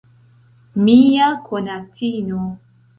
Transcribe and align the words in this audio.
Mia 0.83 1.27
konatino. 1.51 2.41